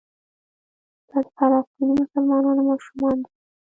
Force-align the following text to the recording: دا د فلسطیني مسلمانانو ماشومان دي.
دا 1.09 1.17
د 1.23 1.25
فلسطیني 1.35 1.93
مسلمانانو 2.01 2.61
ماشومان 2.69 3.15
دي. 3.23 3.31